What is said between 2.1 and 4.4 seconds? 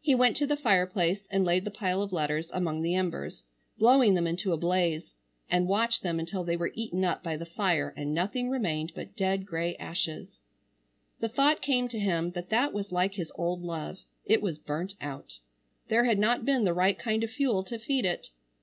letters among the embers, blowing them